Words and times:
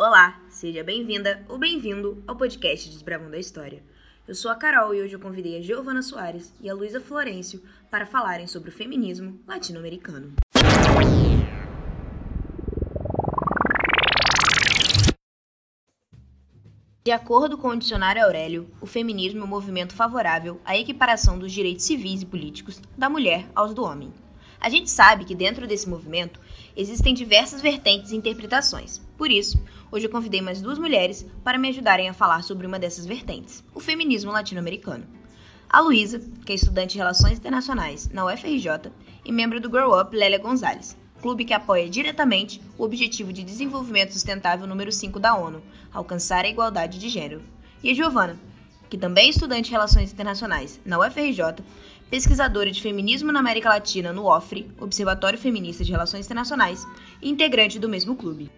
Olá, 0.00 0.40
seja 0.48 0.84
bem-vinda 0.84 1.44
ou 1.48 1.58
bem-vindo 1.58 2.22
ao 2.24 2.36
podcast 2.36 2.88
Desbravando 2.88 3.34
a 3.34 3.38
História. 3.40 3.82
Eu 4.28 4.34
sou 4.36 4.48
a 4.48 4.54
Carol 4.54 4.94
e 4.94 5.02
hoje 5.02 5.14
eu 5.14 5.18
convidei 5.18 5.58
a 5.58 5.60
Giovana 5.60 6.02
Soares 6.02 6.54
e 6.60 6.70
a 6.70 6.72
Luísa 6.72 7.00
Florencio 7.00 7.60
para 7.90 8.06
falarem 8.06 8.46
sobre 8.46 8.70
o 8.70 8.72
feminismo 8.72 9.40
latino-americano. 9.44 10.34
De 17.04 17.10
acordo 17.10 17.58
com 17.58 17.70
o 17.70 17.76
dicionário 17.76 18.22
Aurélio, 18.22 18.70
o 18.80 18.86
feminismo 18.86 19.40
é 19.40 19.44
um 19.44 19.48
movimento 19.48 19.96
favorável 19.96 20.60
à 20.64 20.78
equiparação 20.78 21.36
dos 21.36 21.50
direitos 21.50 21.84
civis 21.84 22.22
e 22.22 22.26
políticos 22.26 22.80
da 22.96 23.10
mulher 23.10 23.48
aos 23.52 23.74
do 23.74 23.82
homem. 23.82 24.12
A 24.60 24.68
gente 24.68 24.90
sabe 24.90 25.24
que 25.24 25.34
dentro 25.34 25.66
desse 25.66 25.88
movimento 25.88 26.40
existem 26.76 27.14
diversas 27.14 27.62
vertentes 27.62 28.10
e 28.10 28.16
interpretações. 28.16 29.00
Por 29.16 29.30
isso, 29.30 29.62
hoje 29.90 30.06
eu 30.06 30.10
convidei 30.10 30.40
mais 30.40 30.60
duas 30.60 30.78
mulheres 30.78 31.24
para 31.44 31.58
me 31.58 31.68
ajudarem 31.68 32.08
a 32.08 32.14
falar 32.14 32.42
sobre 32.42 32.66
uma 32.66 32.78
dessas 32.78 33.06
vertentes, 33.06 33.64
o 33.72 33.78
feminismo 33.78 34.32
latino-americano. 34.32 35.06
A 35.70 35.80
Luísa, 35.80 36.20
que 36.44 36.52
é 36.52 36.54
estudante 36.54 36.92
de 36.92 36.98
Relações 36.98 37.38
Internacionais 37.38 38.08
na 38.08 38.24
UFRJ 38.24 38.90
e 39.24 39.30
membro 39.30 39.60
do 39.60 39.70
Grow 39.70 40.00
Up 40.00 40.16
Lélia 40.16 40.38
Gonzalez, 40.38 40.96
clube 41.20 41.44
que 41.44 41.52
apoia 41.52 41.88
diretamente 41.88 42.60
o 42.76 42.84
Objetivo 42.84 43.32
de 43.32 43.44
Desenvolvimento 43.44 44.12
Sustentável 44.12 44.66
número 44.66 44.90
5 44.90 45.20
da 45.20 45.36
ONU, 45.36 45.62
alcançar 45.92 46.44
a 46.44 46.48
igualdade 46.48 46.98
de 46.98 47.08
gênero. 47.08 47.42
E 47.82 47.90
a 47.90 47.94
Giovana, 47.94 48.38
que 48.88 48.96
também 48.96 49.26
é 49.26 49.30
estudante 49.30 49.66
de 49.66 49.72
Relações 49.72 50.12
Internacionais 50.12 50.80
na 50.84 50.98
UFRJ, 50.98 51.62
pesquisadora 52.10 52.70
de 52.70 52.82
feminismo 52.82 53.30
na 53.30 53.40
América 53.40 53.68
Latina 53.68 54.12
no 54.12 54.24
OFRE, 54.24 54.70
Observatório 54.80 55.38
Feminista 55.38 55.84
de 55.84 55.92
Relações 55.92 56.26
Internacionais, 56.26 56.86
e 57.20 57.28
integrante 57.28 57.78
do 57.78 57.88
mesmo 57.88 58.16
clube. 58.16 58.50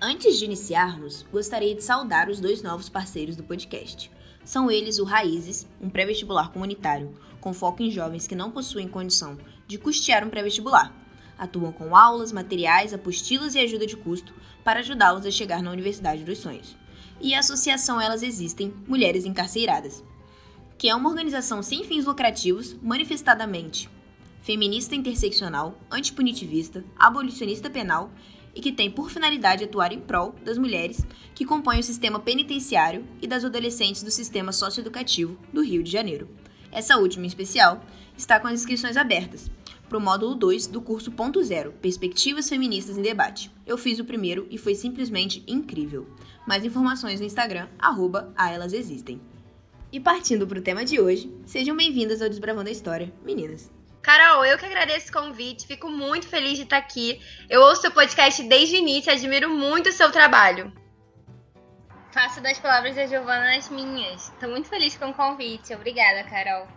Antes 0.00 0.38
de 0.38 0.44
iniciarmos, 0.44 1.26
gostaria 1.32 1.74
de 1.74 1.82
saudar 1.82 2.28
os 2.28 2.40
dois 2.40 2.62
novos 2.62 2.88
parceiros 2.88 3.36
do 3.36 3.42
podcast. 3.42 4.10
São 4.44 4.70
eles 4.70 4.98
o 4.98 5.04
Raízes, 5.04 5.66
um 5.80 5.90
pré-vestibular 5.90 6.50
comunitário, 6.52 7.14
com 7.40 7.52
foco 7.52 7.82
em 7.82 7.90
jovens 7.90 8.26
que 8.26 8.36
não 8.36 8.50
possuem 8.50 8.88
condição 8.88 9.36
de 9.66 9.78
custear 9.78 10.24
um 10.24 10.30
pré-vestibular 10.30 10.94
Atuam 11.38 11.70
com 11.70 11.94
aulas, 11.94 12.32
materiais, 12.32 12.92
apostilas 12.92 13.54
e 13.54 13.60
ajuda 13.60 13.86
de 13.86 13.96
custo 13.96 14.34
para 14.64 14.80
ajudá-los 14.80 15.24
a 15.24 15.30
chegar 15.30 15.62
na 15.62 15.70
Universidade 15.70 16.24
dos 16.24 16.38
Sonhos. 16.38 16.76
E 17.20 17.32
a 17.32 17.38
Associação 17.38 18.00
Elas 18.00 18.24
Existem 18.24 18.74
Mulheres 18.88 19.24
Encarceiradas, 19.24 20.02
que 20.78 20.88
é 20.88 20.94
uma 20.94 21.10
organização 21.10 21.62
sem 21.62 21.84
fins 21.84 22.06
lucrativos, 22.06 22.76
manifestadamente 22.80 23.90
feminista 24.48 24.94
interseccional, 24.94 25.78
antipunitivista, 25.90 26.82
abolicionista 26.98 27.68
penal 27.68 28.10
e 28.54 28.62
que 28.62 28.72
tem 28.72 28.90
por 28.90 29.10
finalidade 29.10 29.64
atuar 29.64 29.92
em 29.92 30.00
prol 30.00 30.34
das 30.42 30.56
mulheres 30.56 31.06
que 31.34 31.44
compõem 31.44 31.80
o 31.80 31.82
sistema 31.82 32.18
penitenciário 32.18 33.04
e 33.20 33.26
das 33.26 33.44
adolescentes 33.44 34.02
do 34.02 34.10
sistema 34.10 34.50
socioeducativo 34.50 35.38
do 35.52 35.62
Rio 35.62 35.82
de 35.82 35.90
Janeiro. 35.90 36.30
Essa 36.72 36.96
última, 36.96 37.24
em 37.24 37.28
especial, 37.28 37.84
está 38.16 38.40
com 38.40 38.46
as 38.46 38.54
inscrições 38.54 38.96
abertas 38.96 39.50
para 39.86 39.98
o 39.98 40.00
módulo 40.00 40.34
2 40.34 40.66
do 40.66 40.80
curso 40.80 41.10
Ponto 41.10 41.42
Zero, 41.42 41.72
Perspectivas 41.82 42.48
Feministas 42.48 42.96
em 42.96 43.02
Debate. 43.02 43.50
Eu 43.66 43.76
fiz 43.76 43.98
o 43.98 44.04
primeiro 44.04 44.46
e 44.50 44.56
foi 44.56 44.74
simplesmente 44.74 45.42
incrível. 45.46 46.06
Mais 46.46 46.64
informações 46.64 47.20
no 47.20 47.26
Instagram, 47.26 47.68
arroba 47.78 48.32
Existem. 48.72 49.20
E 49.90 49.98
partindo 49.98 50.46
para 50.46 50.58
o 50.58 50.62
tema 50.62 50.84
de 50.84 51.00
hoje, 51.00 51.34
sejam 51.46 51.74
bem-vindas 51.74 52.20
ao 52.20 52.28
Desbravando 52.28 52.68
a 52.68 52.72
História, 52.72 53.10
meninas. 53.24 53.72
Carol, 54.02 54.44
eu 54.44 54.58
que 54.58 54.66
agradeço 54.66 55.08
o 55.08 55.12
convite, 55.12 55.66
fico 55.66 55.88
muito 55.88 56.28
feliz 56.28 56.58
de 56.58 56.64
estar 56.64 56.76
aqui. 56.76 57.18
Eu 57.48 57.62
ouço 57.62 57.88
o 57.88 57.90
podcast 57.90 58.42
desde 58.42 58.76
o 58.76 58.78
início 58.78 59.10
e 59.10 59.14
admiro 59.14 59.48
muito 59.48 59.88
o 59.88 59.92
seu 59.92 60.12
trabalho. 60.12 60.70
Faço 62.12 62.42
das 62.42 62.58
palavras 62.58 62.96
da 62.96 63.06
Giovana 63.06 63.56
as 63.56 63.70
minhas. 63.70 64.28
Estou 64.28 64.50
muito 64.50 64.68
feliz 64.68 64.94
com 64.94 65.08
o 65.08 65.14
convite. 65.14 65.74
Obrigada, 65.74 66.22
Carol. 66.28 66.68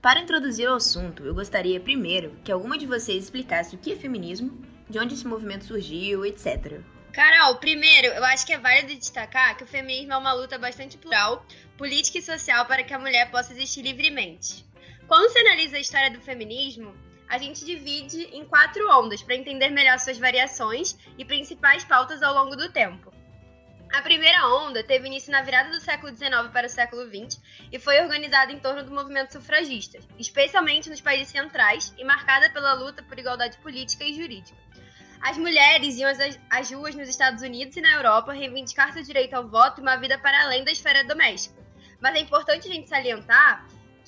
Para 0.00 0.20
introduzir 0.20 0.66
o 0.66 0.74
assunto, 0.74 1.24
eu 1.24 1.34
gostaria 1.34 1.78
primeiro 1.78 2.36
que 2.42 2.50
alguma 2.50 2.78
de 2.78 2.86
vocês 2.86 3.24
explicasse 3.24 3.74
o 3.74 3.78
que 3.78 3.92
é 3.92 3.96
feminismo, 3.96 4.62
de 4.88 4.98
onde 4.98 5.12
esse 5.12 5.26
movimento 5.26 5.66
surgiu, 5.66 6.24
etc. 6.24 6.80
Carol, 7.12 7.56
primeiro, 7.56 8.06
eu 8.08 8.24
acho 8.24 8.46
que 8.46 8.52
é 8.52 8.58
válido 8.58 8.94
destacar 8.94 9.56
que 9.56 9.64
o 9.64 9.66
feminismo 9.66 10.12
é 10.12 10.16
uma 10.16 10.32
luta 10.32 10.56
bastante 10.58 10.96
plural, 10.96 11.44
política 11.76 12.18
e 12.18 12.22
social 12.22 12.64
para 12.66 12.84
que 12.84 12.94
a 12.94 12.98
mulher 12.98 13.30
possa 13.30 13.52
existir 13.52 13.82
livremente. 13.82 14.64
Quando 15.08 15.32
se 15.32 15.38
analisa 15.40 15.76
a 15.76 15.80
história 15.80 16.10
do 16.10 16.20
feminismo, 16.20 16.94
a 17.28 17.36
gente 17.36 17.64
divide 17.64 18.22
em 18.32 18.44
quatro 18.44 18.88
ondas 18.90 19.22
para 19.22 19.34
entender 19.34 19.70
melhor 19.70 19.98
suas 19.98 20.18
variações 20.18 20.96
e 21.18 21.24
principais 21.24 21.84
pautas 21.84 22.22
ao 22.22 22.32
longo 22.32 22.54
do 22.54 22.70
tempo. 22.70 23.12
A 23.92 24.02
primeira 24.02 24.46
onda 24.46 24.84
teve 24.84 25.08
início 25.08 25.32
na 25.32 25.42
virada 25.42 25.70
do 25.70 25.80
século 25.80 26.16
XIX 26.16 26.48
para 26.52 26.68
o 26.68 26.70
século 26.70 27.06
XX 27.06 27.40
e 27.72 27.78
foi 27.78 28.00
organizada 28.00 28.52
em 28.52 28.60
torno 28.60 28.84
do 28.84 28.94
movimento 28.94 29.32
sufragista, 29.32 29.98
especialmente 30.16 30.88
nos 30.88 31.00
países 31.00 31.32
centrais 31.32 31.92
e 31.98 32.04
marcada 32.04 32.50
pela 32.50 32.74
luta 32.74 33.02
por 33.02 33.18
igualdade 33.18 33.58
política 33.58 34.04
e 34.04 34.14
jurídica. 34.14 34.56
As 35.20 35.36
mulheres 35.36 35.96
iam 35.98 36.10
às 36.48 36.70
ruas 36.70 36.94
nos 36.94 37.08
Estados 37.08 37.42
Unidos 37.42 37.76
e 37.76 37.80
na 37.80 37.92
Europa 37.92 38.32
reivindicar 38.32 38.92
seu 38.92 39.02
direito 39.02 39.34
ao 39.34 39.46
voto 39.46 39.78
e 39.78 39.82
uma 39.82 39.96
vida 39.96 40.18
para 40.18 40.42
além 40.44 40.64
da 40.64 40.72
esfera 40.72 41.04
doméstica. 41.04 41.60
Mas 42.00 42.14
é 42.14 42.20
importante 42.20 42.66
a 42.66 42.72
gente 42.72 42.88
salientar 42.88 43.66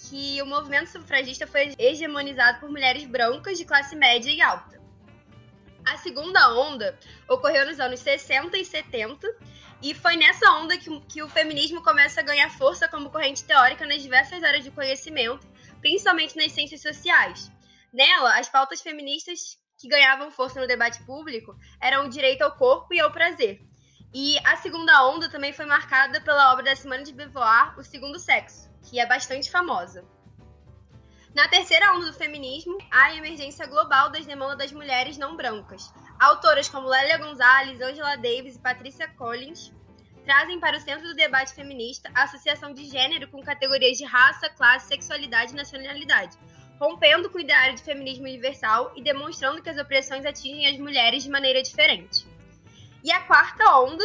que 0.08 0.40
o 0.40 0.46
movimento 0.46 0.88
sufragista 0.88 1.46
foi 1.46 1.74
hegemonizado 1.78 2.60
por 2.60 2.70
mulheres 2.70 3.04
brancas 3.04 3.58
de 3.58 3.66
classe 3.66 3.94
média 3.94 4.30
e 4.30 4.40
alta. 4.40 4.80
A 5.84 5.98
segunda 5.98 6.54
onda 6.54 6.98
ocorreu 7.28 7.66
nos 7.66 7.78
anos 7.78 8.00
60 8.00 8.56
e 8.56 8.64
70 8.64 9.28
e 9.82 9.94
foi 9.94 10.16
nessa 10.16 10.50
onda 10.52 10.78
que, 10.78 11.00
que 11.02 11.22
o 11.22 11.28
feminismo 11.28 11.82
começa 11.82 12.20
a 12.20 12.24
ganhar 12.24 12.48
força 12.50 12.88
como 12.88 13.10
corrente 13.10 13.44
teórica 13.44 13.84
nas 13.86 14.00
diversas 14.00 14.42
áreas 14.42 14.64
de 14.64 14.70
conhecimento, 14.70 15.46
principalmente 15.80 16.36
nas 16.36 16.52
ciências 16.52 16.80
sociais. 16.80 17.52
Nela, 17.92 18.38
as 18.38 18.48
pautas 18.48 18.80
feministas 18.80 19.58
que 19.82 19.88
ganhavam 19.88 20.30
força 20.30 20.60
no 20.60 20.66
debate 20.66 21.02
público 21.02 21.58
eram 21.80 22.06
o 22.06 22.08
direito 22.08 22.42
ao 22.42 22.52
corpo 22.52 22.94
e 22.94 23.00
ao 23.00 23.10
prazer. 23.10 23.60
E 24.14 24.38
a 24.46 24.56
segunda 24.56 25.04
onda 25.08 25.28
também 25.28 25.52
foi 25.52 25.66
marcada 25.66 26.20
pela 26.20 26.52
obra 26.52 26.66
da 26.66 26.76
Simone 26.76 27.02
de 27.02 27.12
Beauvoir, 27.12 27.76
O 27.76 27.82
Segundo 27.82 28.16
Sexo, 28.18 28.70
que 28.84 29.00
é 29.00 29.06
bastante 29.06 29.50
famosa. 29.50 30.04
Na 31.34 31.48
terceira 31.48 31.92
onda 31.94 32.06
do 32.06 32.12
feminismo, 32.12 32.78
há 32.92 33.06
a 33.06 33.16
emergência 33.16 33.66
global 33.66 34.10
das 34.10 34.24
demandas 34.24 34.58
das 34.58 34.72
mulheres 34.72 35.18
não 35.18 35.34
brancas. 35.34 35.92
Autoras 36.20 36.68
como 36.68 36.86
Lélia 36.86 37.18
Gonzalez, 37.18 37.80
Angela 37.80 38.16
Davis 38.16 38.54
e 38.54 38.60
Patricia 38.60 39.08
Collins 39.08 39.72
trazem 40.24 40.60
para 40.60 40.76
o 40.76 40.80
centro 40.80 41.08
do 41.08 41.16
debate 41.16 41.54
feminista 41.54 42.08
a 42.14 42.22
associação 42.22 42.72
de 42.72 42.84
gênero 42.84 43.28
com 43.28 43.42
categorias 43.42 43.98
de 43.98 44.04
raça, 44.04 44.48
classe, 44.50 44.86
sexualidade 44.86 45.52
e 45.52 45.56
nacionalidade, 45.56 46.38
rompendo 46.80 47.30
com 47.30 47.38
o 47.38 47.40
ideário 47.40 47.74
de 47.74 47.82
feminismo 47.82 48.24
universal 48.24 48.92
e 48.96 49.02
demonstrando 49.02 49.62
que 49.62 49.70
as 49.70 49.78
opressões 49.78 50.24
atingem 50.24 50.66
as 50.66 50.78
mulheres 50.78 51.22
de 51.22 51.30
maneira 51.30 51.62
diferente. 51.62 52.26
E 53.04 53.10
a 53.10 53.20
quarta 53.20 53.78
onda 53.78 54.04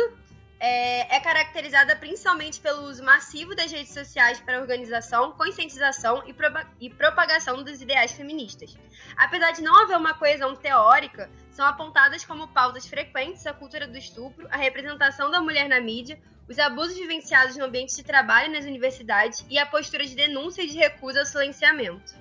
é, 0.60 1.16
é, 1.16 1.20
caracterizada 1.20 1.96
principalmente 1.96 2.60
pelo 2.60 2.84
uso 2.84 3.04
massivo 3.04 3.56
das 3.56 3.72
redes 3.72 3.94
sociais 3.94 4.40
para 4.40 4.60
organização, 4.60 5.32
conscientização 5.34 6.24
e, 6.26 6.36
e, 6.80 6.90
propagação 6.90 7.64
dos 7.64 7.82
ideais 7.82 8.12
feministas. 8.12 8.76
Apesar 9.16 9.52
de 9.52 9.62
não 9.62 9.84
haver 9.84 9.98
uma 9.98 10.16
coesão 10.16 10.56
teórica, 10.56 11.30
são 11.52 11.66
apontadas 11.66 12.26
como 12.26 12.48
pautas 12.48 12.88
frequentes 12.88 13.46
a 13.46 13.54
cultura 13.54 13.88
do 13.88 13.98
estupro, 13.98 14.48
a 14.50 14.58
representação 14.58 15.30
da 15.30 15.42
mulher 15.42 15.70
na 15.70 15.80
mídia, 15.80 16.20
os 16.50 16.58
abusos 16.58 16.98
vivenciados 16.98 17.58
no 17.58 17.66
ambiente 17.66 17.96
de 17.96 18.04
trabalho 18.04 18.52
nas 18.52 18.66
universidades 18.66 19.46
e 19.50 19.60
a 19.60 19.66
postura 19.66 20.06
de 20.06 20.16
denúncia 20.16 20.64
e 20.64 20.68
de 20.68 20.78
recusa 20.78 21.20
ao 21.20 21.26
silenciamento. 21.26 22.16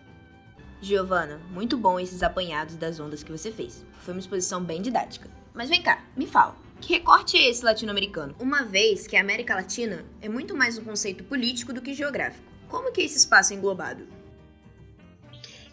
Giovana, 0.86 1.40
muito 1.50 1.76
bom 1.76 1.98
esses 1.98 2.22
apanhados 2.22 2.76
das 2.76 3.00
ondas 3.00 3.24
que 3.24 3.32
você 3.32 3.50
fez. 3.50 3.84
Foi 3.98 4.14
uma 4.14 4.20
exposição 4.20 4.62
bem 4.62 4.80
didática. 4.80 5.28
Mas 5.52 5.68
vem 5.68 5.82
cá, 5.82 6.04
me 6.16 6.28
fala. 6.28 6.54
Que 6.80 6.92
recorte 6.92 7.36
é 7.36 7.50
esse 7.50 7.64
latino-americano? 7.64 8.36
Uma 8.38 8.62
vez 8.62 9.04
que 9.04 9.16
a 9.16 9.20
América 9.20 9.56
Latina 9.56 10.04
é 10.22 10.28
muito 10.28 10.56
mais 10.56 10.78
um 10.78 10.84
conceito 10.84 11.24
político 11.24 11.72
do 11.72 11.82
que 11.82 11.92
geográfico. 11.92 12.44
Como 12.68 12.92
que 12.92 13.00
é 13.00 13.04
esse 13.04 13.18
espaço 13.18 13.52
é 13.52 13.56
englobado? 13.56 14.06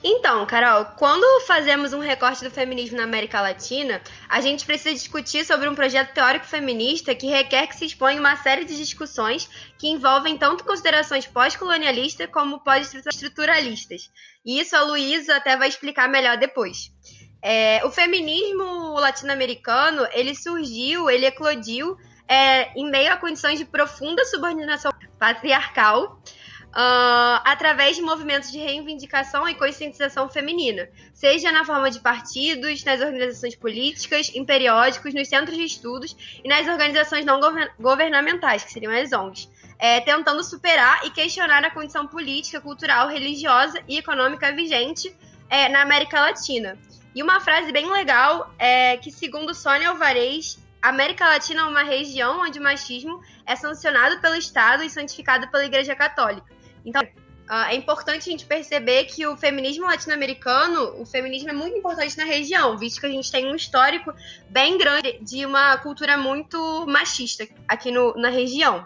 Então, 0.05 0.45
Carol, 0.45 0.83
quando 0.97 1.45
fazemos 1.45 1.93
um 1.93 1.99
recorte 1.99 2.43
do 2.43 2.51
feminismo 2.51 2.97
na 2.97 3.05
América 3.05 3.39
Latina, 3.39 4.01
a 4.27 4.41
gente 4.41 4.65
precisa 4.65 4.93
discutir 4.93 5.45
sobre 5.45 5.69
um 5.69 5.75
projeto 5.75 6.13
teórico 6.13 6.45
feminista 6.45 7.15
que 7.15 7.27
requer 7.27 7.67
que 7.67 7.75
se 7.77 7.85
exponha 7.85 8.19
uma 8.19 8.35
série 8.35 8.65
de 8.65 8.75
discussões 8.75 9.49
que 9.79 9.87
envolvem 9.87 10.37
tanto 10.37 10.65
considerações 10.65 11.25
pós-colonialistas 11.25 12.29
como 12.29 12.59
pós-estruturalistas. 12.59 14.11
E 14.45 14.59
isso 14.59 14.75
a 14.75 14.81
Luísa 14.81 15.37
até 15.37 15.55
vai 15.55 15.69
explicar 15.69 16.09
melhor 16.09 16.37
depois. 16.37 16.91
É, 17.41 17.81
o 17.85 17.89
feminismo 17.89 18.95
latino-americano, 18.95 20.05
ele 20.11 20.35
surgiu, 20.35 21.09
ele 21.09 21.27
eclodiu 21.27 21.97
é, 22.27 22.77
em 22.77 22.89
meio 22.89 23.13
a 23.13 23.17
condições 23.17 23.57
de 23.57 23.63
profunda 23.63 24.25
subordinação 24.25 24.91
patriarcal, 25.17 26.21
uh, 26.73 27.39
através 27.45 27.95
de 27.95 28.01
movimentos 28.01 28.51
de 28.51 28.57
reivindicação 28.57 29.47
e 29.47 29.53
conscientização 29.53 30.27
feminina, 30.27 30.89
seja 31.13 31.51
na 31.51 31.63
forma 31.63 31.89
de 31.89 31.99
partidos, 31.99 32.83
nas 32.83 32.99
organizações 32.99 33.55
políticas, 33.55 34.31
em 34.33 34.43
periódicos, 34.43 35.13
nos 35.13 35.27
centros 35.27 35.55
de 35.55 35.63
estudos 35.63 36.15
e 36.43 36.47
nas 36.47 36.67
organizações 36.67 37.25
não 37.25 37.39
governamentais, 37.79 38.63
que 38.63 38.71
seriam 38.71 38.91
as 38.91 39.11
ONGs, 39.11 39.49
é, 39.79 40.01
tentando 40.01 40.43
superar 40.43 41.05
e 41.05 41.11
questionar 41.11 41.63
a 41.63 41.71
condição 41.71 42.07
política, 42.07 42.59
cultural, 42.59 43.07
religiosa 43.07 43.79
e 43.87 43.97
econômica 43.97 44.51
vigente 44.51 45.15
é, 45.49 45.69
na 45.69 45.81
América 45.81 46.19
Latina. 46.19 46.77
E 47.15 47.21
uma 47.21 47.39
frase 47.39 47.71
bem 47.71 47.91
legal 47.91 48.51
é 48.57 48.97
que, 48.97 49.11
segundo 49.11 49.53
Sônia 49.53 49.89
Alvarez, 49.89 50.57
a 50.81 50.89
América 50.89 51.25
Latina 51.27 51.61
é 51.61 51.65
uma 51.65 51.83
região 51.83 52.41
onde 52.41 52.59
o 52.59 52.63
machismo 52.63 53.21
é 53.45 53.55
sancionado 53.55 54.19
pelo 54.19 54.35
Estado 54.35 54.83
e 54.83 54.89
santificado 54.89 55.47
pela 55.49 55.63
Igreja 55.63 55.95
Católica. 55.95 56.62
Então, 56.85 57.01
uh, 57.01 57.53
é 57.69 57.75
importante 57.75 58.29
a 58.29 58.31
gente 58.31 58.45
perceber 58.45 59.05
que 59.05 59.25
o 59.25 59.37
feminismo 59.37 59.85
latino-americano, 59.85 61.01
o 61.01 61.05
feminismo 61.05 61.49
é 61.49 61.53
muito 61.53 61.77
importante 61.77 62.17
na 62.17 62.25
região, 62.25 62.77
visto 62.77 62.99
que 62.99 63.05
a 63.05 63.09
gente 63.09 63.31
tem 63.31 63.51
um 63.51 63.55
histórico 63.55 64.13
bem 64.49 64.77
grande 64.77 65.19
de 65.21 65.45
uma 65.45 65.77
cultura 65.77 66.17
muito 66.17 66.85
machista 66.87 67.47
aqui 67.67 67.91
no, 67.91 68.13
na 68.15 68.29
região. 68.29 68.85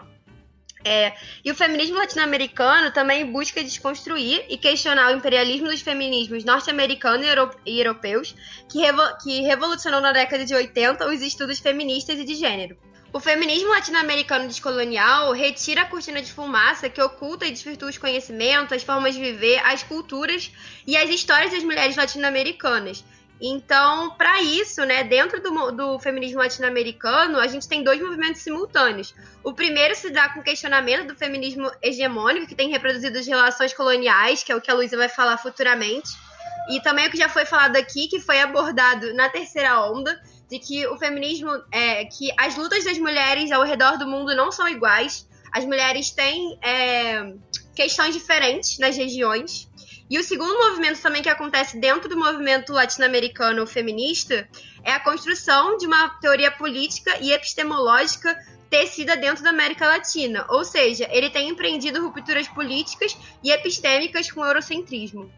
É, 0.84 1.12
e 1.44 1.50
o 1.50 1.54
feminismo 1.54 1.98
latino-americano 1.98 2.92
também 2.92 3.30
busca 3.30 3.62
desconstruir 3.62 4.46
e 4.48 4.56
questionar 4.56 5.12
o 5.12 5.16
imperialismo 5.16 5.66
dos 5.66 5.80
feminismos 5.80 6.44
norte-americanos 6.44 7.26
e 7.66 7.80
europeus, 7.80 8.34
que, 8.70 8.78
revo 8.78 9.02
que 9.22 9.40
revolucionou 9.40 10.00
na 10.00 10.12
década 10.12 10.44
de 10.44 10.54
80 10.54 11.06
os 11.08 11.20
estudos 11.20 11.58
feministas 11.58 12.18
e 12.18 12.24
de 12.24 12.34
gênero. 12.34 12.76
O 13.10 13.20
feminismo 13.20 13.70
latino-americano 13.70 14.46
descolonial 14.46 15.32
retira 15.32 15.82
a 15.82 15.86
cortina 15.86 16.20
de 16.20 16.30
fumaça 16.30 16.90
que 16.90 17.00
oculta 17.00 17.46
e 17.46 17.50
desvirtua 17.50 17.88
os 17.88 17.96
conhecimentos, 17.96 18.74
as 18.74 18.82
formas 18.82 19.14
de 19.14 19.20
viver, 19.20 19.60
as 19.64 19.82
culturas 19.82 20.52
e 20.86 20.94
as 20.94 21.08
histórias 21.08 21.52
das 21.52 21.64
mulheres 21.64 21.96
latino-americanas. 21.96 23.02
Então, 23.40 24.10
para 24.10 24.42
isso, 24.42 24.84
né, 24.84 25.04
dentro 25.04 25.40
do, 25.40 25.70
do 25.70 25.98
feminismo 26.00 26.40
latino-americano, 26.40 27.38
a 27.38 27.46
gente 27.46 27.66
tem 27.66 27.82
dois 27.82 28.00
movimentos 28.00 28.42
simultâneos. 28.42 29.14
O 29.42 29.54
primeiro 29.54 29.94
se 29.94 30.10
dá 30.10 30.28
com 30.28 30.40
o 30.40 30.44
questionamento 30.44 31.06
do 31.06 31.14
feminismo 31.14 31.70
hegemônico, 31.80 32.46
que 32.46 32.54
tem 32.54 32.68
reproduzido 32.68 33.16
as 33.16 33.26
relações 33.26 33.72
coloniais, 33.72 34.42
que 34.44 34.52
é 34.52 34.56
o 34.56 34.60
que 34.60 34.70
a 34.70 34.74
Luísa 34.74 34.98
vai 34.98 35.08
falar 35.08 35.38
futuramente. 35.38 36.10
E 36.70 36.80
também 36.82 37.06
o 37.06 37.10
que 37.10 37.16
já 37.16 37.28
foi 37.28 37.46
falado 37.46 37.76
aqui, 37.76 38.08
que 38.08 38.20
foi 38.20 38.40
abordado 38.40 39.14
na 39.14 39.30
terceira 39.30 39.80
onda, 39.88 40.20
de 40.50 40.58
que 40.58 40.86
o 40.86 40.96
feminismo 40.96 41.50
é 41.70 42.04
que 42.06 42.30
as 42.36 42.56
lutas 42.56 42.84
das 42.84 42.98
mulheres 42.98 43.52
ao 43.52 43.62
redor 43.62 43.98
do 43.98 44.06
mundo 44.06 44.34
não 44.34 44.50
são 44.50 44.68
iguais. 44.68 45.28
As 45.52 45.64
mulheres 45.64 46.10
têm 46.10 46.58
é, 46.62 47.32
questões 47.74 48.14
diferentes 48.14 48.78
nas 48.78 48.96
regiões. 48.96 49.68
E 50.10 50.18
o 50.18 50.24
segundo 50.24 50.56
movimento 50.56 51.02
também 51.02 51.22
que 51.22 51.28
acontece 51.28 51.78
dentro 51.78 52.08
do 52.08 52.16
movimento 52.16 52.72
latino-americano 52.72 53.66
feminista 53.66 54.48
é 54.82 54.92
a 54.92 55.00
construção 55.00 55.76
de 55.76 55.86
uma 55.86 56.08
teoria 56.20 56.50
política 56.50 57.18
e 57.20 57.30
epistemológica 57.32 58.34
tecida 58.70 59.16
dentro 59.16 59.42
da 59.42 59.50
América 59.50 59.86
Latina, 59.86 60.46
ou 60.48 60.64
seja, 60.64 61.08
ele 61.10 61.30
tem 61.30 61.48
empreendido 61.48 62.02
rupturas 62.02 62.48
políticas 62.48 63.16
e 63.42 63.50
epistêmicas 63.50 64.30
com 64.30 64.40
o 64.40 64.44
eurocentrismo. 64.46 65.30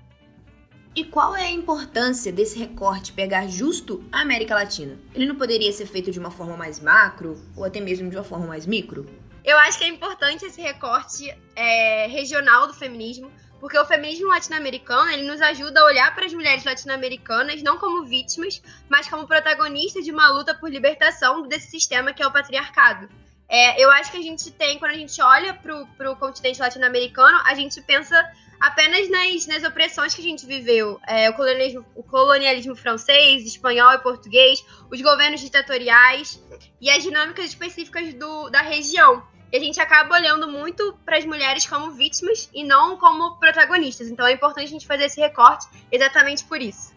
E 0.93 1.05
qual 1.05 1.37
é 1.37 1.45
a 1.45 1.51
importância 1.51 2.33
desse 2.33 2.59
recorte 2.59 3.13
pegar 3.13 3.47
justo 3.47 4.05
a 4.11 4.23
América 4.23 4.57
Latina? 4.57 4.99
Ele 5.15 5.25
não 5.27 5.37
poderia 5.37 5.73
ser 5.73 5.87
feito 5.87 6.11
de 6.11 6.19
uma 6.19 6.33
forma 6.33 6.57
mais 6.57 6.81
macro 6.81 7.41
ou 7.57 7.65
até 7.65 7.79
mesmo 7.79 8.11
de 8.11 8.17
uma 8.17 8.25
forma 8.25 8.47
mais 8.47 8.67
micro? 8.67 9.07
Eu 9.45 9.57
acho 9.59 9.79
que 9.79 9.85
é 9.85 9.89
importante 9.89 10.45
esse 10.45 10.61
recorte 10.61 11.33
é, 11.55 12.09
regional 12.09 12.67
do 12.67 12.75
feminismo, 12.75 13.31
porque 13.61 13.79
o 13.79 13.85
feminismo 13.85 14.27
latino-americano 14.27 15.11
ele 15.13 15.31
nos 15.31 15.41
ajuda 15.41 15.81
a 15.81 15.85
olhar 15.85 16.13
para 16.13 16.27
as 16.27 16.35
mulheres 16.35 16.65
latino-americanas 16.65 17.63
não 17.63 17.79
como 17.79 18.05
vítimas, 18.05 18.61
mas 18.89 19.09
como 19.09 19.29
protagonistas 19.29 20.05
de 20.05 20.11
uma 20.11 20.29
luta 20.29 20.57
por 20.57 20.69
libertação 20.69 21.47
desse 21.47 21.71
sistema 21.71 22.13
que 22.13 22.23
é 22.23 22.27
o 22.27 22.33
patriarcado. 22.33 23.09
É, 23.53 23.83
eu 23.83 23.91
acho 23.91 24.13
que 24.13 24.17
a 24.17 24.23
gente 24.23 24.49
tem, 24.53 24.79
quando 24.79 24.93
a 24.93 24.97
gente 24.97 25.21
olha 25.21 25.53
para 25.53 26.13
o 26.13 26.17
continente 26.17 26.61
latino-americano, 26.61 27.37
a 27.45 27.53
gente 27.53 27.83
pensa 27.83 28.17
apenas 28.61 29.11
nas, 29.11 29.47
nas 29.49 29.65
opressões 29.65 30.15
que 30.15 30.21
a 30.21 30.25
gente 30.25 30.47
viveu. 30.47 31.01
É, 31.05 31.29
o, 31.29 31.35
colonialismo, 31.35 31.85
o 31.97 32.03
colonialismo 32.05 32.77
francês, 32.77 33.45
espanhol 33.45 33.93
e 33.95 33.99
português, 33.99 34.65
os 34.89 35.01
governos 35.01 35.41
ditatoriais 35.41 36.41
e 36.81 36.89
as 36.89 37.03
dinâmicas 37.03 37.47
específicas 37.47 38.15
do, 38.15 38.51
da 38.51 38.63
região. 38.63 39.27
E 39.53 39.57
a 39.57 39.61
gente 39.61 39.81
acaba 39.81 40.15
olhando 40.15 40.49
muito 40.49 40.97
para 41.05 41.19
as 41.19 41.25
mulheres 41.25 41.67
como 41.67 41.91
vítimas 41.91 42.49
e 42.55 42.63
não 42.63 42.99
como 42.99 43.37
protagonistas. 43.41 44.09
Então 44.09 44.25
é 44.29 44.33
importante 44.33 44.67
a 44.67 44.71
gente 44.71 44.87
fazer 44.87 45.07
esse 45.07 45.21
recorte 45.21 45.67
exatamente 45.91 46.45
por 46.45 46.63
isso. 46.63 46.95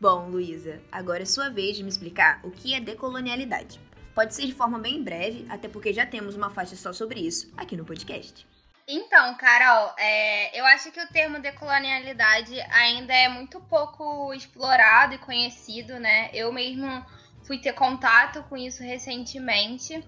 Bom, 0.00 0.28
Luísa, 0.28 0.80
agora 0.92 1.22
é 1.22 1.26
sua 1.26 1.48
vez 1.48 1.76
de 1.76 1.82
me 1.82 1.88
explicar 1.88 2.38
o 2.44 2.50
que 2.50 2.74
é 2.74 2.80
decolonialidade. 2.80 3.80
Pode 4.14 4.34
ser 4.34 4.46
de 4.46 4.54
forma 4.54 4.78
bem 4.78 5.02
breve, 5.02 5.44
até 5.48 5.68
porque 5.68 5.92
já 5.92 6.06
temos 6.06 6.36
uma 6.36 6.50
faixa 6.50 6.76
só 6.76 6.92
sobre 6.92 7.20
isso 7.20 7.52
aqui 7.56 7.76
no 7.76 7.84
podcast. 7.84 8.46
Então, 8.86 9.34
Carol, 9.36 9.94
é, 9.98 10.58
eu 10.58 10.64
acho 10.66 10.92
que 10.92 11.00
o 11.00 11.08
termo 11.08 11.40
decolonialidade 11.40 12.60
ainda 12.70 13.14
é 13.14 13.28
muito 13.28 13.58
pouco 13.60 14.32
explorado 14.34 15.14
e 15.14 15.18
conhecido, 15.18 15.98
né? 15.98 16.30
Eu 16.34 16.52
mesmo 16.52 17.04
fui 17.44 17.58
ter 17.58 17.72
contato 17.72 18.42
com 18.44 18.56
isso 18.56 18.82
recentemente. 18.82 20.06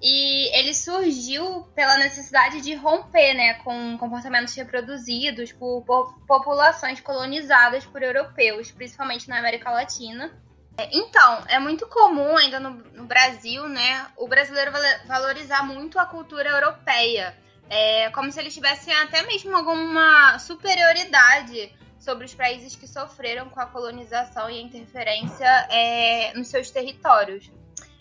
E 0.00 0.56
ele 0.56 0.72
surgiu 0.74 1.62
pela 1.74 1.98
necessidade 1.98 2.60
de 2.60 2.72
romper 2.74 3.34
né, 3.34 3.54
com 3.54 3.98
comportamentos 3.98 4.54
reproduzidos 4.54 5.50
por, 5.50 5.82
por 5.82 6.14
populações 6.24 7.00
colonizadas 7.00 7.84
por 7.84 8.00
europeus, 8.00 8.70
principalmente 8.70 9.28
na 9.28 9.38
América 9.38 9.70
Latina. 9.70 10.30
É, 10.78 10.88
então, 10.92 11.44
é 11.48 11.58
muito 11.58 11.86
comum 11.86 12.36
ainda 12.36 12.58
no, 12.60 12.70
no 12.70 13.04
Brasil, 13.04 13.68
né, 13.68 14.06
o 14.16 14.28
brasileiro 14.28 14.72
valorizar 15.06 15.62
muito 15.62 15.98
a 15.98 16.06
cultura 16.06 16.48
europeia 16.48 17.36
é 17.70 18.08
como 18.10 18.32
se 18.32 18.40
eles 18.40 18.54
tivessem 18.54 18.94
até 18.94 19.22
mesmo 19.22 19.54
alguma 19.54 20.38
superioridade 20.38 21.72
sobre 21.98 22.24
os 22.24 22.34
países 22.34 22.74
que 22.74 22.86
sofreram 22.86 23.48
com 23.50 23.60
a 23.60 23.66
colonização 23.66 24.48
e 24.48 24.58
a 24.58 24.62
interferência 24.62 25.46
é, 25.70 26.32
nos 26.34 26.48
seus 26.48 26.70
territórios. 26.70 27.50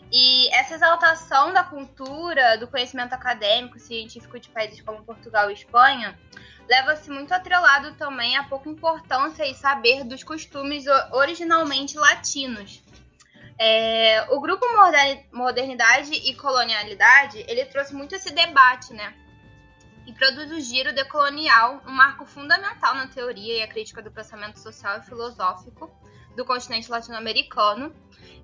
E 0.09 0.53
essa 0.55 0.75
exaltação 0.75 1.51
da 1.51 1.63
cultura, 1.63 2.57
do 2.57 2.67
conhecimento 2.67 3.11
acadêmico, 3.11 3.77
científico 3.77 4.39
de 4.39 4.47
países 4.47 4.79
como 4.79 5.03
Portugal 5.03 5.49
e 5.49 5.53
Espanha, 5.53 6.17
leva-se 6.67 7.09
muito 7.09 7.33
atrelado 7.33 7.93
também 7.95 8.37
a 8.37 8.43
pouca 8.43 8.69
importância 8.69 9.45
e 9.45 9.53
saber 9.53 10.03
dos 10.03 10.23
costumes 10.23 10.85
originalmente 11.11 11.97
latinos. 11.97 12.83
É, 13.59 14.27
o 14.29 14.39
grupo 14.39 14.65
Modernidade 15.31 16.13
e 16.13 16.35
Colonialidade, 16.35 17.43
ele 17.47 17.65
trouxe 17.65 17.95
muito 17.95 18.13
esse 18.13 18.31
debate, 18.31 18.93
né? 18.93 19.13
e 20.07 20.13
produz 20.13 20.49
o 20.49 20.61
giro 20.61 20.95
decolonial, 20.95 21.83
um 21.85 21.91
marco 21.91 22.25
fundamental 22.25 22.95
na 22.95 23.07
teoria 23.07 23.57
e 23.57 23.61
a 23.61 23.67
crítica 23.67 24.01
do 24.01 24.09
pensamento 24.09 24.57
social 24.57 24.99
e 24.99 25.01
filosófico 25.01 25.91
do 26.33 26.45
continente 26.45 26.89
latino-americano. 26.89 27.93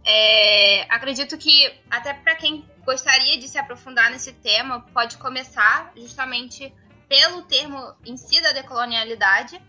É, 0.05 0.81
acredito 0.93 1.37
que, 1.37 1.73
até 1.89 2.13
para 2.13 2.35
quem 2.35 2.69
gostaria 2.83 3.37
de 3.39 3.47
se 3.47 3.57
aprofundar 3.57 4.11
nesse 4.11 4.33
tema, 4.33 4.81
pode 4.93 5.17
começar 5.17 5.93
justamente 5.95 6.73
pelo 7.07 7.43
termo 7.43 7.95
em 8.05 8.17
si 8.17 8.41
da 8.41 8.51
decolonialidade. 8.51 9.61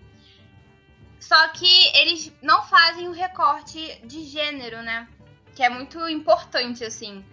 Só 1.21 1.49
que 1.49 1.97
eles 1.97 2.33
não 2.43 2.63
fazem 2.63 3.09
o 3.09 3.13
recorte 3.13 4.01
de 4.05 4.25
gênero, 4.25 4.83
né? 4.83 5.09
Que 5.55 5.63
é 5.63 5.69
muito 5.69 6.07
importante, 6.09 6.85
assim. 6.85 7.25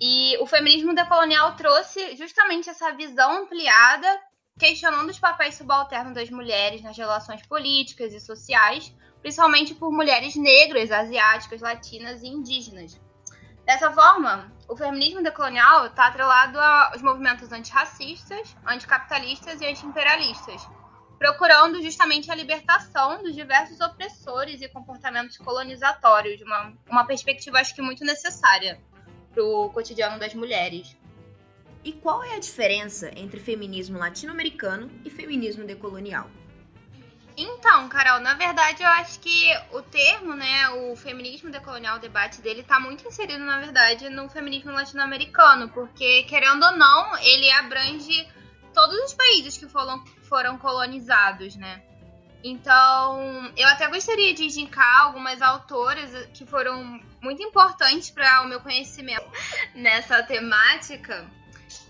E 0.00 0.38
o 0.38 0.46
feminismo 0.46 0.94
decolonial 0.94 1.54
trouxe 1.56 2.16
justamente 2.16 2.70
essa 2.70 2.92
visão 2.92 3.42
ampliada, 3.42 4.08
questionando 4.58 5.10
os 5.10 5.18
papéis 5.18 5.56
subalternos 5.56 6.14
das 6.14 6.30
mulheres 6.30 6.82
nas 6.82 6.96
relações 6.96 7.42
políticas 7.46 8.14
e 8.14 8.20
sociais, 8.20 8.94
principalmente 9.20 9.74
por 9.74 9.92
mulheres 9.92 10.34
negras, 10.36 10.90
asiáticas, 10.90 11.60
latinas 11.60 12.22
e 12.22 12.28
indígenas. 12.28 12.98
Dessa 13.70 13.92
forma, 13.92 14.50
o 14.68 14.76
feminismo 14.76 15.22
decolonial 15.22 15.86
está 15.86 16.08
atrelado 16.08 16.58
aos 16.58 17.00
movimentos 17.02 17.52
antirracistas, 17.52 18.56
anticapitalistas 18.66 19.60
e 19.60 19.64
antiimperialistas, 19.64 20.68
procurando 21.20 21.80
justamente 21.80 22.32
a 22.32 22.34
libertação 22.34 23.22
dos 23.22 23.32
diversos 23.32 23.80
opressores 23.80 24.60
e 24.60 24.68
comportamentos 24.68 25.38
colonizatórios, 25.38 26.42
uma, 26.42 26.76
uma 26.90 27.04
perspectiva 27.04 27.60
acho 27.60 27.72
que 27.72 27.80
muito 27.80 28.04
necessária 28.04 28.80
pro 29.32 29.70
cotidiano 29.72 30.18
das 30.18 30.34
mulheres. 30.34 30.96
E 31.84 31.92
qual 31.92 32.24
é 32.24 32.34
a 32.34 32.40
diferença 32.40 33.08
entre 33.16 33.38
feminismo 33.38 33.98
latino-americano 33.98 34.90
e 35.04 35.10
feminismo 35.10 35.64
decolonial? 35.64 36.28
Então, 37.42 37.88
Carol, 37.88 38.20
na 38.20 38.34
verdade 38.34 38.82
eu 38.82 38.88
acho 38.88 39.18
que 39.18 39.50
o 39.72 39.80
termo, 39.80 40.34
né, 40.34 40.68
o 40.68 40.94
feminismo 40.94 41.50
decolonial, 41.50 41.96
o 41.96 42.00
debate 42.00 42.42
dele 42.42 42.60
está 42.60 42.78
muito 42.78 43.08
inserido, 43.08 43.42
na 43.42 43.58
verdade, 43.58 44.10
no 44.10 44.28
feminismo 44.28 44.70
latino-americano, 44.72 45.70
porque, 45.70 46.24
querendo 46.24 46.62
ou 46.62 46.76
não, 46.76 47.16
ele 47.18 47.50
abrange 47.52 48.28
todos 48.74 48.94
os 49.06 49.14
países 49.14 49.56
que 49.56 49.66
foram, 49.66 50.04
foram 50.28 50.58
colonizados, 50.58 51.56
né? 51.56 51.82
Então, 52.44 53.50
eu 53.56 53.68
até 53.68 53.88
gostaria 53.88 54.34
de 54.34 54.44
indicar 54.44 55.00
algumas 55.00 55.40
autoras 55.40 56.10
que 56.34 56.44
foram 56.44 57.00
muito 57.22 57.42
importantes 57.42 58.10
para 58.10 58.42
o 58.42 58.48
meu 58.48 58.60
conhecimento 58.60 59.26
nessa 59.74 60.22
temática. 60.22 61.26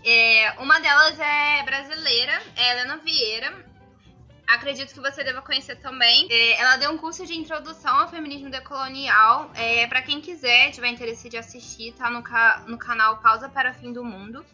É, 0.04 0.54
uma 0.58 0.78
delas 0.78 1.18
é 1.18 1.62
brasileira, 1.64 2.40
é 2.56 2.70
Helena 2.70 2.98
Vieira. 2.98 3.69
Acredito 4.54 4.92
que 4.92 5.00
você 5.00 5.22
deva 5.22 5.40
conhecer 5.42 5.76
também. 5.76 6.26
É, 6.30 6.60
ela 6.60 6.76
deu 6.76 6.90
um 6.90 6.98
curso 6.98 7.24
de 7.24 7.38
introdução 7.38 8.00
ao 8.00 8.08
feminismo 8.08 8.50
decolonial. 8.50 9.50
É, 9.54 9.86
para 9.86 10.02
quem 10.02 10.20
quiser, 10.20 10.72
tiver 10.72 10.88
interesse 10.88 11.28
de 11.28 11.36
assistir, 11.36 11.92
tá 11.92 12.10
no, 12.10 12.22
ca 12.22 12.64
no 12.66 12.76
canal 12.76 13.18
Pausa 13.18 13.48
para 13.48 13.70
o 13.70 13.74
Fim 13.74 13.92
do 13.92 14.04
Mundo. 14.04 14.44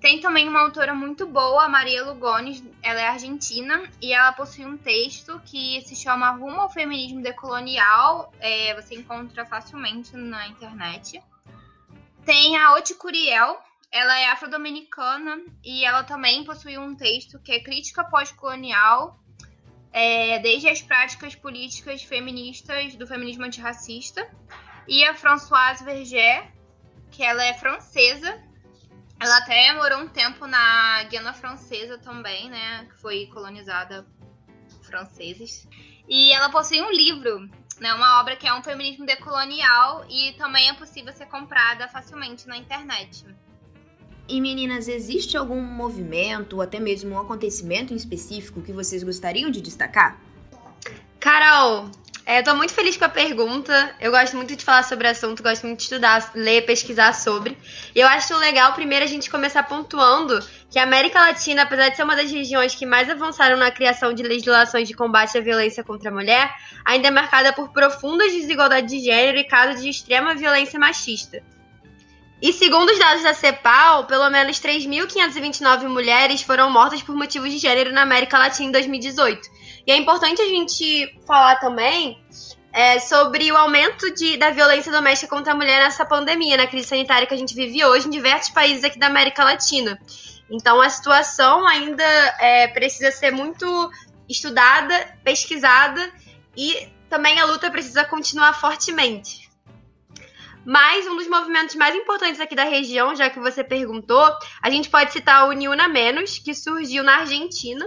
Tem 0.00 0.18
também 0.18 0.48
uma 0.48 0.60
autora 0.60 0.94
muito 0.94 1.26
boa, 1.26 1.68
Maria 1.68 2.02
Lugones, 2.04 2.64
ela 2.82 3.00
é 3.00 3.08
argentina 3.08 3.82
e 4.00 4.14
ela 4.14 4.32
possui 4.32 4.64
um 4.64 4.78
texto 4.78 5.38
que 5.44 5.82
se 5.82 5.94
chama 5.94 6.30
Rumo 6.30 6.62
ao 6.62 6.70
Feminismo 6.70 7.20
Decolonial, 7.20 8.32
é, 8.40 8.74
você 8.80 8.94
encontra 8.94 9.44
facilmente 9.44 10.16
na 10.16 10.48
internet. 10.48 11.22
Tem 12.24 12.56
a 12.56 12.72
Oti 12.76 12.94
Curiel, 12.94 13.60
ela 13.90 14.18
é 14.18 14.26
afro-dominicana 14.30 15.40
e 15.64 15.84
ela 15.84 16.04
também 16.04 16.44
possui 16.44 16.78
um 16.78 16.94
texto 16.94 17.38
que 17.40 17.52
é 17.52 17.60
Crítica 17.60 18.04
Pós-Colonial, 18.04 19.18
é, 19.92 20.38
desde 20.38 20.68
as 20.68 20.80
práticas 20.80 21.34
políticas 21.34 22.02
feministas 22.02 22.94
do 22.94 23.06
feminismo 23.06 23.44
antirracista. 23.44 24.28
E 24.86 25.04
a 25.04 25.14
Françoise 25.14 25.84
Verger, 25.84 26.50
que 27.10 27.22
ela 27.22 27.44
é 27.44 27.54
francesa 27.54 28.40
ela 29.20 29.36
até 29.36 29.74
morou 29.74 29.98
um 29.98 30.08
tempo 30.08 30.46
na 30.46 31.02
Guiana 31.04 31.34
Francesa 31.34 31.98
também, 31.98 32.48
né? 32.48 32.86
Que 32.86 32.98
foi 33.02 33.26
colonizada 33.26 34.06
por 34.70 34.84
franceses. 34.86 35.68
E 36.08 36.32
ela 36.32 36.48
possui 36.48 36.80
um 36.80 36.90
livro, 36.90 37.40
né? 37.78 37.92
Uma 37.92 38.18
obra 38.18 38.34
que 38.34 38.48
é 38.48 38.54
um 38.54 38.62
feminismo 38.62 39.04
decolonial 39.04 40.06
e 40.08 40.32
também 40.38 40.70
é 40.70 40.72
possível 40.72 41.12
ser 41.12 41.26
comprada 41.26 41.86
facilmente 41.86 42.48
na 42.48 42.56
internet. 42.56 43.26
E 44.30 44.40
meninas, 44.40 44.86
existe 44.86 45.36
algum 45.36 45.60
movimento 45.60 46.54
ou 46.54 46.62
até 46.62 46.78
mesmo 46.78 47.16
um 47.16 47.18
acontecimento 47.18 47.92
em 47.92 47.96
específico 47.96 48.62
que 48.62 48.70
vocês 48.70 49.02
gostariam 49.02 49.50
de 49.50 49.60
destacar? 49.60 50.20
Carol, 51.18 51.90
é, 52.24 52.38
eu 52.38 52.44
tô 52.44 52.54
muito 52.54 52.72
feliz 52.72 52.96
com 52.96 53.04
a 53.04 53.08
pergunta. 53.08 53.92
Eu 54.00 54.12
gosto 54.12 54.36
muito 54.36 54.54
de 54.54 54.64
falar 54.64 54.84
sobre 54.84 55.08
o 55.08 55.10
assunto, 55.10 55.42
gosto 55.42 55.66
muito 55.66 55.78
de 55.78 55.82
estudar, 55.82 56.30
ler, 56.32 56.64
pesquisar 56.64 57.12
sobre. 57.12 57.58
E 57.92 57.98
eu 57.98 58.06
acho 58.06 58.36
legal, 58.36 58.72
primeiro, 58.72 59.04
a 59.04 59.08
gente 59.08 59.28
começar 59.28 59.64
pontuando 59.64 60.38
que 60.70 60.78
a 60.78 60.84
América 60.84 61.18
Latina, 61.18 61.62
apesar 61.62 61.88
de 61.88 61.96
ser 61.96 62.04
uma 62.04 62.14
das 62.14 62.30
regiões 62.30 62.72
que 62.76 62.86
mais 62.86 63.10
avançaram 63.10 63.56
na 63.56 63.72
criação 63.72 64.14
de 64.14 64.22
legislações 64.22 64.86
de 64.86 64.94
combate 64.94 65.36
à 65.36 65.40
violência 65.40 65.82
contra 65.82 66.08
a 66.08 66.14
mulher, 66.14 66.54
ainda 66.84 67.08
é 67.08 67.10
marcada 67.10 67.52
por 67.52 67.70
profundas 67.70 68.32
desigualdades 68.32 68.92
de 68.92 69.00
gênero 69.06 69.38
e 69.38 69.42
casos 69.42 69.82
de 69.82 69.88
extrema 69.88 70.36
violência 70.36 70.78
machista. 70.78 71.42
E 72.42 72.52
segundo 72.52 72.90
os 72.90 72.98
dados 72.98 73.22
da 73.22 73.34
CEPAL, 73.34 74.06
pelo 74.06 74.30
menos 74.30 74.58
3.529 74.58 75.88
mulheres 75.88 76.40
foram 76.40 76.70
mortas 76.70 77.02
por 77.02 77.14
motivos 77.14 77.50
de 77.50 77.58
gênero 77.58 77.92
na 77.92 78.02
América 78.02 78.38
Latina 78.38 78.68
em 78.68 78.72
2018 78.72 79.60
e 79.86 79.92
é 79.92 79.96
importante 79.96 80.40
a 80.40 80.46
gente 80.46 81.18
falar 81.26 81.56
também 81.56 82.22
é, 82.72 83.00
sobre 83.00 83.50
o 83.50 83.56
aumento 83.56 84.12
de, 84.14 84.36
da 84.36 84.50
violência 84.50 84.92
doméstica 84.92 85.34
contra 85.34 85.52
a 85.52 85.56
mulher 85.56 85.82
nessa 85.82 86.04
pandemia, 86.04 86.56
na 86.56 86.66
crise 86.66 86.88
sanitária 86.88 87.26
que 87.26 87.34
a 87.34 87.36
gente 87.36 87.54
vive 87.54 87.84
hoje 87.84 88.06
em 88.06 88.10
diversos 88.10 88.50
países 88.50 88.84
aqui 88.84 88.98
da 88.98 89.06
América 89.06 89.42
Latina. 89.42 89.98
Então, 90.48 90.80
a 90.80 90.88
situação 90.88 91.66
ainda 91.66 92.04
é, 92.38 92.68
precisa 92.68 93.10
ser 93.10 93.32
muito 93.32 93.90
estudada, 94.28 94.94
pesquisada 95.24 96.08
e 96.56 96.88
também 97.08 97.40
a 97.40 97.44
luta 97.44 97.70
precisa 97.70 98.04
continuar 98.04 98.52
fortemente. 98.52 99.49
Mas 100.64 101.06
um 101.06 101.16
dos 101.16 101.28
movimentos 101.28 101.74
mais 101.74 101.94
importantes 101.94 102.40
aqui 102.40 102.54
da 102.54 102.64
região, 102.64 103.14
já 103.14 103.30
que 103.30 103.40
você 103.40 103.64
perguntou, 103.64 104.30
a 104.60 104.70
gente 104.70 104.90
pode 104.90 105.12
citar 105.12 105.48
o 105.48 105.52
Niuna 105.52 105.88
Menos, 105.88 106.38
que 106.38 106.54
surgiu 106.54 107.02
na 107.02 107.20
Argentina 107.20 107.86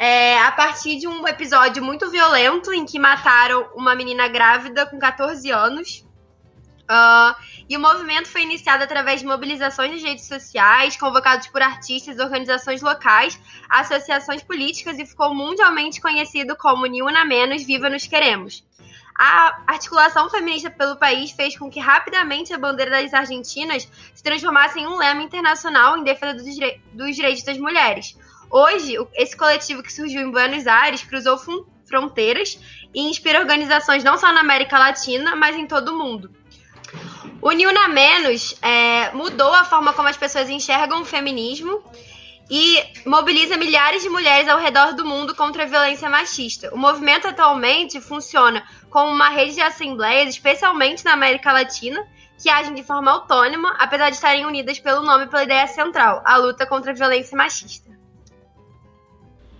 é, 0.00 0.38
a 0.38 0.50
partir 0.50 0.98
de 0.98 1.06
um 1.06 1.28
episódio 1.28 1.84
muito 1.84 2.10
violento 2.10 2.72
em 2.72 2.86
que 2.86 2.98
mataram 2.98 3.68
uma 3.74 3.94
menina 3.94 4.28
grávida 4.28 4.86
com 4.86 4.98
14 4.98 5.50
anos. 5.50 6.06
Uh, 6.90 7.36
e 7.68 7.76
o 7.76 7.80
movimento 7.80 8.26
foi 8.26 8.42
iniciado 8.42 8.82
através 8.82 9.20
de 9.20 9.26
mobilizações 9.26 9.92
nas 9.92 10.02
redes 10.02 10.26
sociais, 10.26 10.96
convocados 10.96 11.48
por 11.48 11.60
artistas, 11.60 12.18
organizações 12.18 12.80
locais, 12.80 13.38
associações 13.68 14.42
políticas 14.42 14.98
e 14.98 15.04
ficou 15.04 15.34
mundialmente 15.34 16.00
conhecido 16.00 16.56
como 16.56 16.86
Ni 16.86 17.02
Una 17.02 17.24
Menos, 17.26 17.62
Viva 17.62 17.90
Nos 17.90 18.06
Queremos. 18.06 18.64
A 19.22 19.64
articulação 19.66 20.30
feminista 20.30 20.70
pelo 20.70 20.96
país 20.96 21.30
fez 21.30 21.54
com 21.54 21.70
que 21.70 21.78
rapidamente 21.78 22.54
a 22.54 22.58
bandeira 22.58 22.90
das 22.90 23.12
argentinas 23.12 23.86
se 24.14 24.22
transformasse 24.22 24.80
em 24.80 24.86
um 24.86 24.96
lema 24.96 25.22
internacional 25.22 25.98
em 25.98 26.02
defesa 26.02 26.42
dos, 26.42 26.56
dos 26.94 27.16
direitos 27.16 27.42
das 27.42 27.58
mulheres. 27.58 28.16
Hoje, 28.50 28.94
esse 29.12 29.36
coletivo 29.36 29.82
que 29.82 29.92
surgiu 29.92 30.22
em 30.22 30.30
Buenos 30.30 30.66
Aires 30.66 31.02
cruzou 31.02 31.38
fronteiras 31.84 32.58
e 32.94 33.10
inspira 33.10 33.40
organizações 33.40 34.02
não 34.02 34.16
só 34.16 34.32
na 34.32 34.40
América 34.40 34.78
Latina, 34.78 35.36
mas 35.36 35.54
em 35.54 35.66
todo 35.66 35.92
o 35.92 35.98
mundo. 35.98 36.34
O 37.42 37.50
Nilna 37.50 37.88
Menos 37.88 38.56
é, 38.62 39.10
mudou 39.12 39.52
a 39.52 39.64
forma 39.64 39.92
como 39.92 40.08
as 40.08 40.16
pessoas 40.16 40.48
enxergam 40.48 41.02
o 41.02 41.04
feminismo 41.04 41.84
e 42.50 42.82
mobiliza 43.06 43.56
milhares 43.56 44.02
de 44.02 44.08
mulheres 44.08 44.48
ao 44.48 44.58
redor 44.58 44.92
do 44.94 45.06
mundo 45.06 45.36
contra 45.36 45.62
a 45.62 45.66
violência 45.66 46.10
machista. 46.10 46.74
O 46.74 46.76
movimento 46.76 47.28
atualmente 47.28 48.00
funciona 48.00 48.66
como 48.90 49.12
uma 49.12 49.28
rede 49.28 49.54
de 49.54 49.60
assembleias, 49.60 50.30
especialmente 50.30 51.04
na 51.04 51.12
América 51.12 51.52
Latina, 51.52 52.04
que 52.42 52.50
agem 52.50 52.74
de 52.74 52.82
forma 52.82 53.12
autônoma, 53.12 53.76
apesar 53.78 54.10
de 54.10 54.16
estarem 54.16 54.46
unidas 54.46 54.80
pelo 54.80 55.02
nome 55.02 55.24
e 55.24 55.28
pela 55.28 55.44
ideia 55.44 55.68
central, 55.68 56.22
a 56.24 56.36
luta 56.36 56.66
contra 56.66 56.90
a 56.90 56.94
violência 56.94 57.36
machista. 57.36 57.99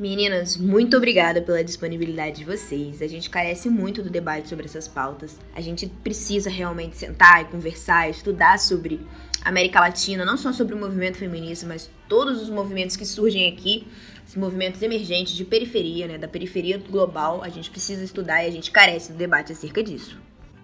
Meninas, 0.00 0.56
muito 0.56 0.96
obrigada 0.96 1.42
pela 1.42 1.62
disponibilidade 1.62 2.38
de 2.38 2.44
vocês. 2.46 3.02
A 3.02 3.06
gente 3.06 3.28
carece 3.28 3.68
muito 3.68 4.02
do 4.02 4.08
debate 4.08 4.48
sobre 4.48 4.64
essas 4.64 4.88
pautas. 4.88 5.38
A 5.54 5.60
gente 5.60 5.86
precisa 6.02 6.48
realmente 6.48 6.96
sentar 6.96 7.42
e 7.42 7.44
conversar, 7.44 8.08
estudar 8.08 8.58
sobre 8.58 9.06
América 9.44 9.78
Latina, 9.78 10.24
não 10.24 10.38
só 10.38 10.54
sobre 10.54 10.74
o 10.74 10.78
movimento 10.78 11.18
feminista, 11.18 11.66
mas 11.66 11.90
todos 12.08 12.40
os 12.40 12.48
movimentos 12.48 12.96
que 12.96 13.04
surgem 13.04 13.52
aqui, 13.52 13.86
os 14.26 14.34
movimentos 14.36 14.80
emergentes 14.80 15.34
de 15.34 15.44
periferia, 15.44 16.08
né, 16.08 16.16
da 16.16 16.26
periferia 16.26 16.78
global. 16.78 17.42
A 17.44 17.50
gente 17.50 17.70
precisa 17.70 18.02
estudar 18.02 18.42
e 18.42 18.48
a 18.48 18.50
gente 18.50 18.70
carece 18.70 19.12
do 19.12 19.18
debate 19.18 19.52
acerca 19.52 19.82
disso. 19.82 20.18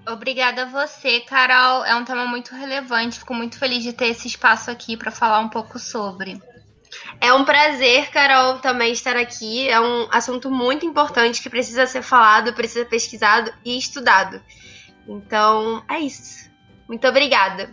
Obrigada 0.08 0.62
a 0.62 0.64
você, 0.64 1.20
Carol. 1.20 1.84
É 1.84 1.94
um 1.94 2.06
tema 2.06 2.24
muito 2.24 2.54
relevante. 2.54 3.18
Fico 3.18 3.34
muito 3.34 3.58
feliz 3.58 3.82
de 3.82 3.92
ter 3.92 4.06
esse 4.06 4.28
espaço 4.28 4.70
aqui 4.70 4.96
para 4.96 5.10
falar 5.10 5.40
um 5.40 5.50
pouco 5.50 5.78
sobre. 5.78 6.40
É 7.20 7.32
um 7.32 7.44
prazer, 7.44 8.10
Carol, 8.10 8.58
também 8.58 8.92
estar 8.92 9.16
aqui. 9.16 9.68
É 9.68 9.80
um 9.80 10.08
assunto 10.10 10.50
muito 10.50 10.84
importante 10.84 11.42
que 11.42 11.50
precisa 11.50 11.86
ser 11.86 12.02
falado, 12.02 12.52
precisa 12.52 12.80
ser 12.80 12.90
pesquisado 12.90 13.52
e 13.64 13.76
estudado. 13.76 14.40
Então, 15.06 15.82
é 15.88 15.98
isso. 16.00 16.50
Muito 16.88 17.06
obrigada. 17.06 17.70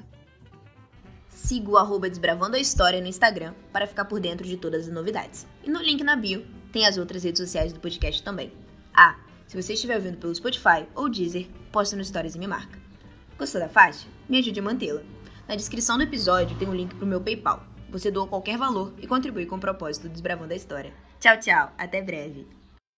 Siga 1.30 1.72
o 1.72 1.78
arroba 1.78 2.10
Desbravando 2.10 2.56
a 2.56 2.60
História 2.60 3.02
no 3.02 3.08
Instagram 3.08 3.54
para 3.72 3.86
ficar 3.86 4.06
por 4.06 4.20
dentro 4.20 4.48
de 4.48 4.58
todas 4.58 4.88
as 4.88 4.94
novidades. 4.94 5.46
E 5.64 5.70
no 5.70 5.82
link 5.82 6.04
na 6.04 6.16
bio 6.16 6.46
tem 6.72 6.86
as 6.86 6.98
outras 6.98 7.24
redes 7.24 7.42
sociais 7.42 7.74
do 7.74 7.80
podcast 7.80 8.24
também. 8.24 8.52
Ah, 8.94 9.18
se 9.46 9.62
você 9.62 9.74
estiver 9.74 9.96
ouvindo 9.96 10.18
pelo 10.18 10.34
Spotify 10.34 10.88
ou 10.96 11.10
Deezer, 11.10 11.48
posta 11.72 11.96
no 11.96 12.06
Stories 12.06 12.36
e 12.36 12.40
me 12.40 12.48
marca. 12.48 12.80
Gostou 13.38 13.60
da 13.60 13.68
faixa? 13.68 14.08
Me 14.30 14.40
ajude 14.40 14.60
a 14.60 14.64
mantê-la. 14.64 15.02
Na 15.48 15.56
descrição 15.56 15.98
do 15.98 16.04
episódio 16.04 16.58
tem 16.58 16.68
um 16.68 16.74
link 16.74 16.96
pro 16.96 17.06
meu 17.06 17.20
PayPal 17.20 17.73
você 17.94 18.10
doa 18.10 18.28
qualquer 18.28 18.58
valor 18.58 18.92
e 19.00 19.06
contribui 19.06 19.46
com 19.46 19.56
o 19.56 19.60
propósito 19.60 20.04
do 20.04 20.10
Desbravando 20.10 20.52
a 20.52 20.56
História. 20.56 20.92
Tchau, 21.20 21.40
tchau. 21.40 21.72
Até 21.78 22.02
breve. 22.02 22.63